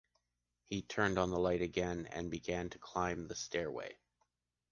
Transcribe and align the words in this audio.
He 0.65 0.81
turned 0.81 1.19
on 1.19 1.29
the 1.29 1.37
light 1.37 1.61
again 1.61 2.07
and 2.07 2.31
began 2.31 2.71
to 2.71 2.79
climb 2.79 3.27
the 3.27 3.35
stairway. 3.35 3.99